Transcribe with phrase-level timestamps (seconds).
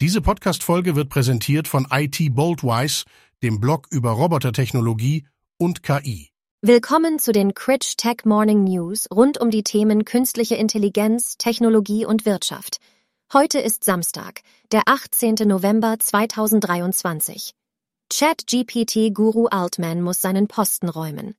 [0.00, 3.04] Diese Podcast-Folge wird präsentiert von IT Boldwise,
[3.42, 5.26] dem Blog über Robotertechnologie
[5.58, 6.30] und KI.
[6.62, 12.26] Willkommen zu den Critch Tech Morning News rund um die Themen künstliche Intelligenz, Technologie und
[12.26, 12.78] Wirtschaft.
[13.32, 15.34] Heute ist Samstag, der 18.
[15.44, 17.54] November 2023.
[18.08, 21.34] Chat-GPT-Guru Altman muss seinen Posten räumen.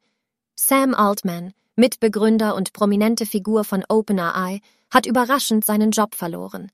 [0.56, 4.60] Sam Altman, Mitbegründer und prominente Figur von OpenAI,
[4.92, 6.70] hat überraschend seinen Job verloren.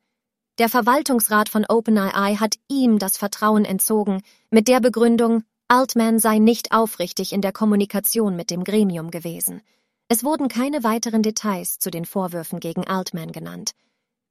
[0.58, 6.72] Der Verwaltungsrat von OpenAI hat ihm das Vertrauen entzogen, mit der Begründung, Altman sei nicht
[6.72, 9.62] aufrichtig in der Kommunikation mit dem Gremium gewesen.
[10.08, 13.72] Es wurden keine weiteren Details zu den Vorwürfen gegen Altman genannt.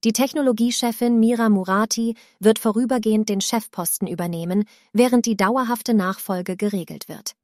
[0.02, 4.64] Die Technologiechefin Mira Murati wird vorübergehend den Chefposten übernehmen,
[4.94, 7.34] während die dauerhafte Nachfolge geregelt wird.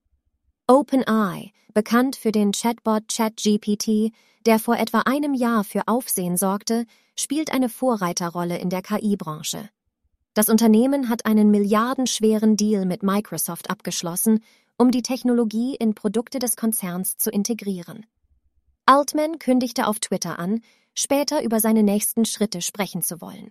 [0.71, 4.13] OpenAI, bekannt für den Chatbot ChatGPT,
[4.47, 9.69] der vor etwa einem Jahr für Aufsehen sorgte, spielt eine Vorreiterrolle in der KI-Branche.
[10.33, 14.45] Das Unternehmen hat einen milliardenschweren Deal mit Microsoft abgeschlossen,
[14.79, 18.07] um die Technologie in Produkte des Konzerns zu integrieren.
[18.87, 20.61] Altman kündigte auf Twitter an,
[20.95, 23.51] später über seine nächsten Schritte sprechen zu wollen.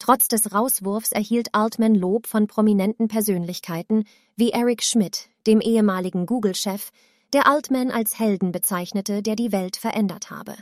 [0.00, 6.90] Trotz des Rauswurfs erhielt Altman Lob von prominenten Persönlichkeiten wie Eric Schmidt, dem ehemaligen Google-Chef,
[7.34, 10.56] der Altman als Helden bezeichnete, der die Welt verändert habe.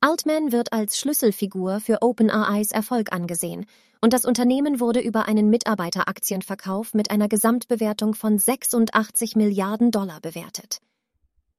[0.00, 3.64] Altman wird als Schlüsselfigur für OpenAIs Erfolg angesehen
[4.02, 10.80] und das Unternehmen wurde über einen Mitarbeiteraktienverkauf mit einer Gesamtbewertung von 86 Milliarden Dollar bewertet.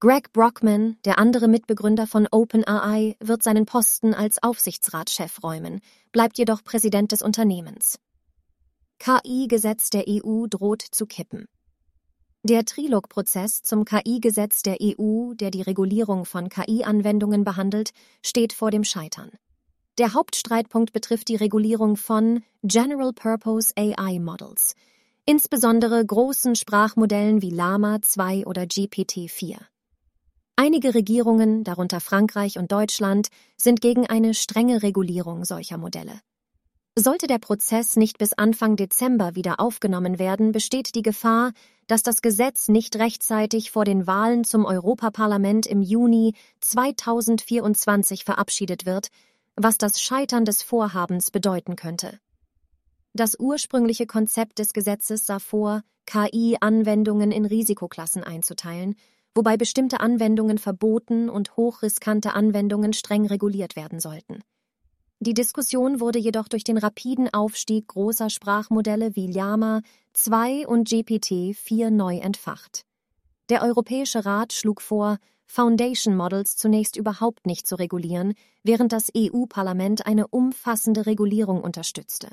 [0.02, 5.80] Greg Brockman, der andere Mitbegründer von OpenAI, wird seinen Posten als Aufsichtsratschef räumen,
[6.12, 7.98] bleibt jedoch Präsident des Unternehmens.
[9.00, 11.48] KI-Gesetz der EU droht zu kippen.
[12.44, 18.84] Der Trilog-Prozess zum KI-Gesetz der EU, der die Regulierung von KI-Anwendungen behandelt, steht vor dem
[18.84, 19.32] Scheitern.
[19.98, 24.76] Der Hauptstreitpunkt betrifft die Regulierung von General Purpose AI Models,
[25.26, 29.58] insbesondere großen Sprachmodellen wie Lama 2 oder GPT-4.
[30.58, 36.22] Einige Regierungen, darunter Frankreich und Deutschland, sind gegen eine strenge Regulierung solcher Modelle.
[36.98, 41.52] Sollte der Prozess nicht bis Anfang Dezember wieder aufgenommen werden, besteht die Gefahr,
[41.88, 49.10] dass das Gesetz nicht rechtzeitig vor den Wahlen zum Europaparlament im Juni 2024 verabschiedet wird,
[49.58, 52.18] was das Scheitern des Vorhabens bedeuten könnte.
[53.14, 58.96] Das ursprüngliche Konzept des Gesetzes sah vor, KI-Anwendungen in Risikoklassen einzuteilen,
[59.36, 64.42] wobei bestimmte Anwendungen verboten und hochriskante Anwendungen streng reguliert werden sollten.
[65.20, 69.82] Die Diskussion wurde jedoch durch den rapiden Aufstieg großer Sprachmodelle wie Llama
[70.14, 72.86] 2 und GPT-4 neu entfacht.
[73.50, 80.06] Der Europäische Rat schlug vor, Foundation Models zunächst überhaupt nicht zu regulieren, während das EU-Parlament
[80.06, 82.30] eine umfassende Regulierung unterstützte.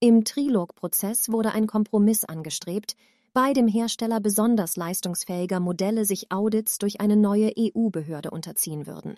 [0.00, 2.96] Im Trilog-Prozess wurde ein Kompromiss angestrebt,
[3.34, 9.16] bei dem Hersteller besonders leistungsfähiger Modelle sich Audits durch eine neue EU-Behörde unterziehen würden.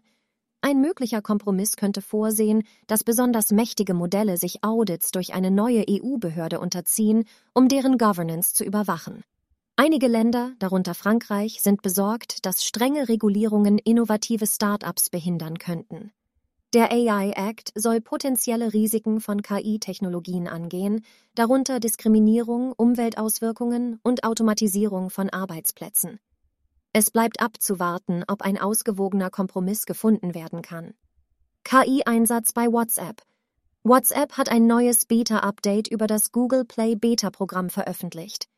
[0.60, 6.60] Ein möglicher Kompromiss könnte vorsehen, dass besonders mächtige Modelle sich Audits durch eine neue EU-Behörde
[6.60, 9.24] unterziehen, um deren Governance zu überwachen.
[9.76, 16.12] Einige Länder, darunter Frankreich, sind besorgt, dass strenge Regulierungen innovative Start-ups behindern könnten.
[16.74, 21.04] Der AI Act soll potenzielle Risiken von KI-Technologien angehen,
[21.36, 26.18] darunter Diskriminierung, Umweltauswirkungen und Automatisierung von Arbeitsplätzen.
[26.92, 30.94] Es bleibt abzuwarten, ob ein ausgewogener Kompromiss gefunden werden kann.
[31.62, 33.22] KI-Einsatz bei WhatsApp.
[33.84, 38.48] WhatsApp hat ein neues Beta-Update über das Google Play Beta-Programm veröffentlicht.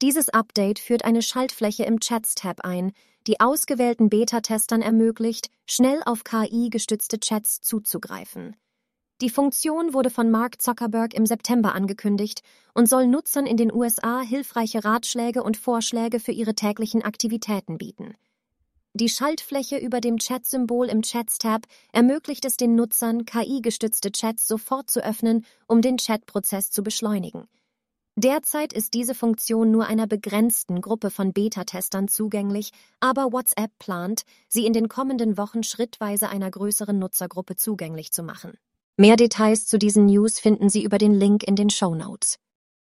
[0.00, 2.92] Dieses Update führt eine Schaltfläche im Chats-Tab ein,
[3.26, 8.56] die ausgewählten Beta-Testern ermöglicht, schnell auf KI-gestützte Chats zuzugreifen.
[9.20, 12.40] Die Funktion wurde von Mark Zuckerberg im September angekündigt
[12.72, 18.14] und soll Nutzern in den USA hilfreiche Ratschläge und Vorschläge für ihre täglichen Aktivitäten bieten.
[18.94, 25.04] Die Schaltfläche über dem Chat-Symbol im Chats-Tab ermöglicht es den Nutzern, KI-gestützte Chats sofort zu
[25.04, 27.46] öffnen, um den Chat-Prozess zu beschleunigen.
[28.16, 34.66] Derzeit ist diese Funktion nur einer begrenzten Gruppe von Beta-Testern zugänglich, aber WhatsApp plant, sie
[34.66, 38.58] in den kommenden Wochen schrittweise einer größeren Nutzergruppe zugänglich zu machen.
[38.96, 42.38] Mehr Details zu diesen News finden Sie über den Link in den Show Notes.